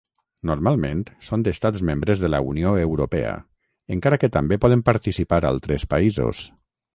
Normalment 0.49 1.01
són 1.27 1.43
d'Estats 1.47 1.83
membres 1.89 2.23
de 2.23 2.31
la 2.35 2.39
Unió 2.53 2.71
Europea, 2.85 3.35
encara 3.97 4.19
que 4.25 4.31
també 4.39 4.59
poden 4.65 4.83
participar 4.89 5.41
altres 5.53 5.87
països. 5.95 6.43